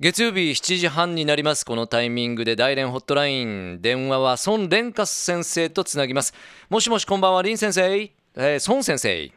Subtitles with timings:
[0.00, 1.64] 月曜日7時半になります。
[1.64, 6.34] このタイミングで大連ホットライン電話は孫蓮華先生とつなぎます。
[6.68, 9.08] もしもしこんばんは林先生、えー、孫先生。
[9.08, 9.20] はい。
[9.20, 9.30] は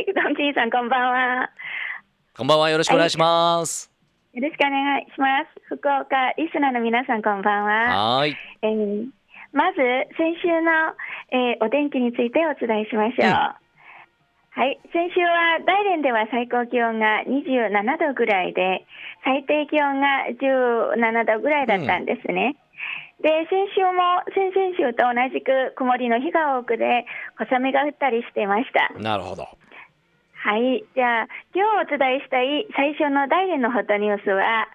[0.00, 0.06] い。
[0.12, 1.50] ドンキーさんこんばんは。
[2.36, 2.70] こんばんは。
[2.70, 3.88] よろしくお願いします、
[4.34, 5.62] はい、よろしくお願いします。
[5.66, 8.16] 福岡リスナーの皆さんこんばんは。
[8.16, 9.06] はい、えー、
[9.52, 9.78] まず
[10.18, 10.96] 先週の、
[11.30, 13.69] えー、お天気についてお伝えしましょう、うん
[14.52, 18.84] はい、先週は大連では最高気温が27度ぐらいで、
[19.24, 22.58] 最低気温が17度ぐらいだったんですね。
[23.18, 27.06] うん、で、先週も先々週と同じく曇りの日が多くで、
[27.38, 28.98] 小雨が降ったりしていました。
[28.98, 29.46] なるほど。
[30.42, 34.66] はい、じゃあ、今日お伝えしたい最初の大連のホットニュースは、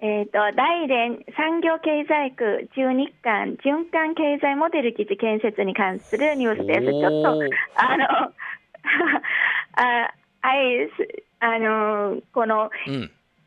[0.00, 6.80] えっ、ー、と、大連産業経済区中日韓循環経済モデル基地建設に関するニュースです。
[6.80, 7.40] ちょっと、
[7.76, 8.32] あの、
[9.76, 10.10] あ
[10.42, 10.88] はい、
[11.40, 12.70] あのこの、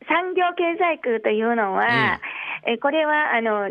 [0.07, 2.19] 産業経済区というのは、
[2.65, 3.69] うん、えこれはあの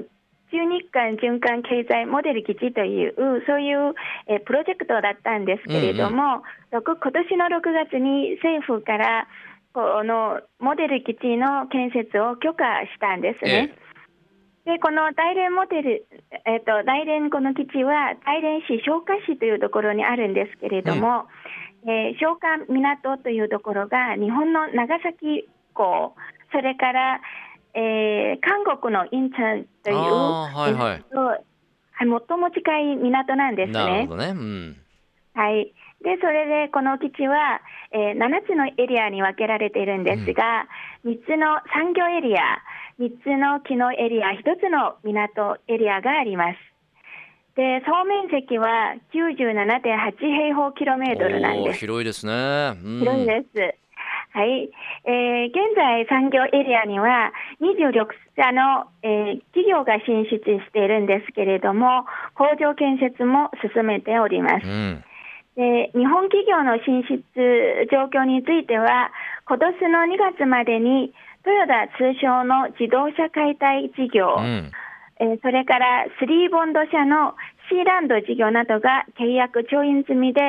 [0.51, 3.15] 中日韓循環経済モデル基地という、
[3.47, 3.95] そういう
[4.29, 9.29] えプロジェクトだったんですけれども、うんうん、今年の6月に政府から
[9.75, 13.75] このモデル基地の建設を許可したんですね。
[13.77, 13.88] え
[14.69, 16.07] でこの大連モデル、
[16.45, 21.25] えっと、大連この基地は大連市消化市というところにあるんですけれども、
[21.85, 26.15] えー、消化港というところが日本の長崎港、
[26.53, 27.21] それから、
[27.73, 31.05] えー、韓国のインチョンという、はいはい、
[31.99, 33.73] 最も近い港なんですね。
[33.73, 34.77] なるほどね、うん、
[35.39, 35.71] はい、
[36.03, 37.63] でそれでこの基地は、
[37.95, 40.67] えー、7つのエリアに分けられているんですが、
[41.05, 42.59] うん、3つの産業エリア、
[42.99, 46.59] 3つの機能エリア、1つの港エリアがあります。
[47.55, 51.79] で総面積は97.8平方キロメートルなんです。
[51.79, 52.75] 広いですね。
[52.83, 53.79] うん、広いです。
[54.35, 54.71] はい、
[55.07, 64.67] えー、現在産業エリアには26社の、えー、企業が進出しているんですけれども工場建設も進めております。
[64.67, 65.05] うん
[65.59, 67.19] で日本企業の進出
[67.91, 69.11] 状況については
[69.45, 74.71] 今年の2月までにトヨタ通商の自動車解体事業、うん
[75.19, 77.35] えー、それからスリーボンド社の
[77.69, 80.41] シーランド事業などが契約調印済みで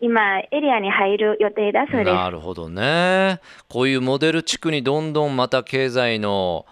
[0.00, 6.66] 今エリアに入る予定だそうですなるほどねこういうモデル地区にどんどんまた経済の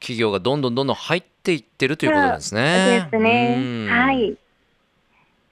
[0.00, 3.02] 企業がどんどんどんどん入っていってるということですね。
[3.02, 3.86] そうですね。
[3.88, 4.36] はい。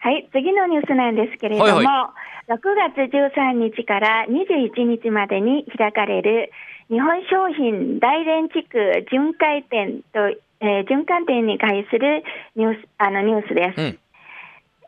[0.03, 2.15] はい、次のニュースなんですけれども、はいは
[2.49, 2.59] い、6
[2.97, 6.51] 月13日から21日までに開かれる
[6.91, 12.23] 日本商品大連地区巡回展とえー、循環店に関する
[12.55, 13.81] ニュースあのニュースです。
[13.83, 13.99] うん、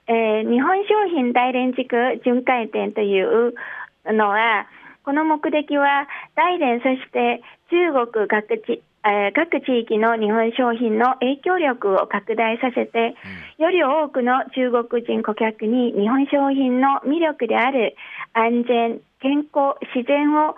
[0.06, 3.54] えー、日本商品大連地区巡回店という
[4.06, 4.68] のは、
[5.04, 13.14] この目的は大連そして中国各地えー、各地域の日本商品の影響力を拡大させて、
[13.58, 17.96] うん、より多くの中国人顧客に日本商品の魅力である
[18.32, 20.56] 安全、健康、自然を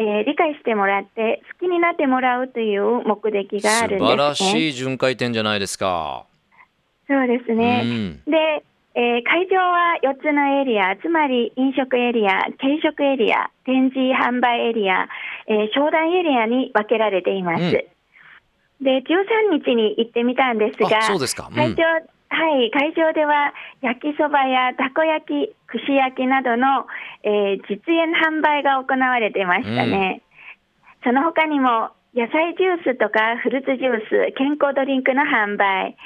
[0.00, 6.24] えー、理解してもらって好きになってもらうという目的があるんです、ね、素晴らしい巡回展じゃないですか。
[7.08, 7.82] そうですね。
[7.84, 8.62] うん、で、
[8.94, 15.08] えー、会場は4つのエリア、つまり飲食エリア、軽食エリア、展示販売エリア、
[15.46, 17.62] えー、商談エリアに分けられています。
[17.62, 17.70] うん、
[18.84, 21.84] で、13日に行ってみたんですが、そうですか、うん、会場
[22.30, 26.86] はい、会場では焼きそばやたこ焼き、串焼きなどの、
[27.22, 30.22] えー、実演販売が行われていましたね。
[31.04, 35.96] うん、その他にも野菜ジュースとかフルーツジュース、健康ドリンクの販売、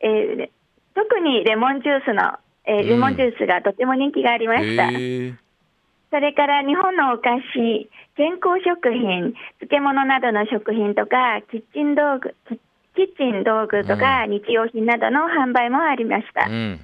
[0.00, 0.50] えー、
[0.98, 4.88] 特にレモンジュースの、えー、レモンジュースがとても人気がありました。
[4.88, 5.38] うん、
[6.10, 9.32] それから日本のお菓子、健康食品、
[9.62, 12.34] 漬物などの食品とか、キッチン道具、
[12.96, 16.50] キッチン道具とか日用品などの販売もありました。
[16.50, 16.80] うん、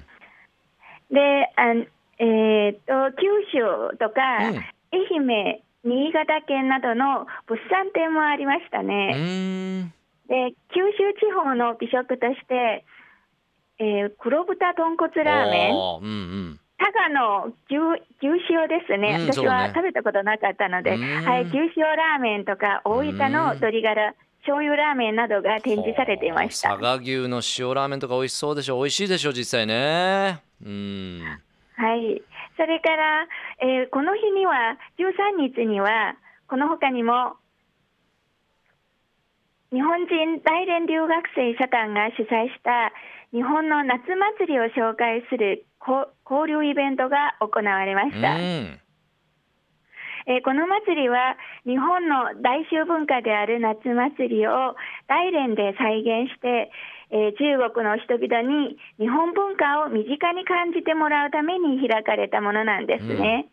[1.11, 1.75] であ
[2.17, 4.63] えー、と九州とか、うん、
[4.95, 9.91] 愛媛、新潟県などの物産展もありましたね。
[10.29, 12.85] で九州地方の美食として、
[13.79, 16.07] えー、黒豚豚骨ラーメン、うんう
[16.53, 16.59] ん。
[16.77, 17.77] 佐賀の牛
[18.19, 24.13] 牛塩ですね、私は食べたことなかったので、はい、牛塩ラーメンとか、大分の鶏ガラ
[24.45, 26.69] 醤油ラーメンなどが展示されていました。
[26.69, 30.41] 佐賀牛の塩ラーメンとか美味しそうでしょう美味しいでしょう実際ね。
[30.63, 31.21] うん。
[31.75, 32.21] はい。
[32.55, 33.27] それから、
[33.61, 36.15] えー、この日には13日には
[36.47, 37.35] この他にも
[39.75, 42.93] 日本人大連留学生社団が主催した
[43.35, 48.39] 日本の夏祭りを紹介する交流イベントが行われました。
[48.39, 51.37] えーこの祭りは
[51.67, 54.75] 日本の大衆文化である夏祭りを
[55.07, 56.71] 大連で再現して、
[57.11, 63.49] えー中国の人々に日本文化を身近に感じてもらうために開かれたものなんですね。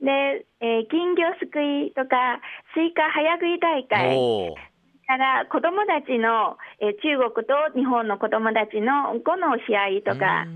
[0.00, 2.40] で、えー金魚すくいとか
[2.74, 4.16] スイカ早食い大会
[5.10, 10.46] から子どもたちの、えー中国と日本の子どもたちの碁の試合とか、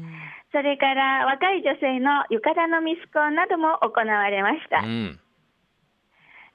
[0.52, 4.86] それから若い女性の浴衣のミスコンなども行われました。
[4.86, 5.18] うん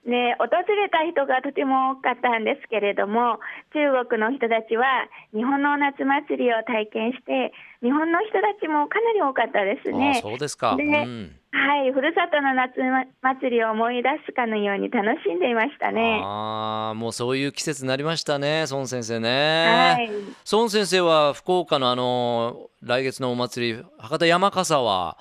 [0.06, 3.40] で訪れた人がとても多かったんですけれども
[3.74, 7.52] 中国の人たちは日本の夏祭りを体験して
[7.82, 10.20] 日本の人たちもかなり多かったですあね。
[10.22, 12.74] そうですか、でうんはい、ふるさとの夏
[13.22, 16.22] 祭りを思い出すかのように楽しんでいましたね。
[16.24, 20.10] ああもうそういう季節になりましたね孫先生はね、い、
[20.52, 25.18] 孫先生は福岡のあの来月のお祭り博多山笠は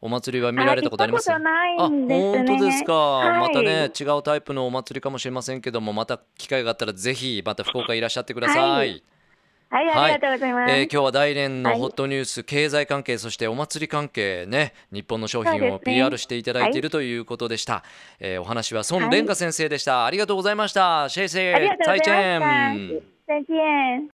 [0.00, 1.30] お祭りは見られたことあります？
[1.30, 2.28] 行ったことないんですね。
[2.28, 9.02] あ本当ですか、はいまたね違うタイプのお祭りかもしれませんけどもまた機会があったらぜひまた福岡いらっしゃってください、はい。
[9.70, 10.74] はい、ありがとうございます。
[10.74, 11.78] えー今日は大連のはい。
[11.78, 17.82] ホットニュース、経済関係そしてお祭り関係ね日本の商品を PR していただいているはということでした、
[18.18, 21.08] えーお話は孫はい蓮華先生でした、ありがとうございました。
[21.08, 23.02] シェイセイありがとうございま再见。
[23.26, 24.17] 再见。